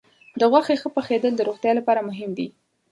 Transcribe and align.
د 0.39 0.41
غوښې 0.51 0.75
ښه 0.81 0.89
پخېدل 0.97 1.31
د 1.35 1.41
روغتیا 1.49 1.71
لپاره 1.79 2.05
مهم 2.09 2.31
دي. 2.37 2.47